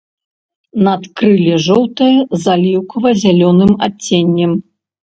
Надкрылле 0.87 1.55
жоўтае 1.67 2.09
з 2.17 2.43
аліўкава-зялёным 2.55 3.71
адценнем. 3.91 4.51